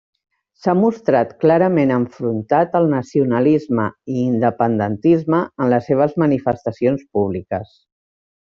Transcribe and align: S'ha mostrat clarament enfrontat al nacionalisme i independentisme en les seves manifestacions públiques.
S'ha 0.59 0.73
mostrat 0.83 1.35
clarament 1.43 1.93
enfrontat 1.97 2.73
al 2.79 2.89
nacionalisme 2.95 3.87
i 4.15 4.19
independentisme 4.23 5.45
en 5.47 5.73
les 5.77 5.89
seves 5.93 6.21
manifestacions 6.27 7.09
públiques. 7.19 7.77